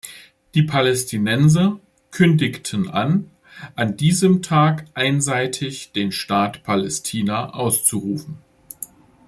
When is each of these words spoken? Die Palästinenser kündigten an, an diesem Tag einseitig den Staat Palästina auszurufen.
Die 0.55 0.63
Palästinenser 0.63 1.79
kündigten 2.09 2.89
an, 2.89 3.29
an 3.75 3.97
diesem 3.97 4.41
Tag 4.41 4.87
einseitig 4.95 5.91
den 5.91 6.11
Staat 6.11 6.63
Palästina 6.63 7.51
auszurufen. 7.51 8.39